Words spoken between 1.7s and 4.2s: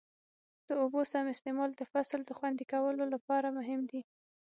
د فصل د خوندي کولو لپاره مهم دی.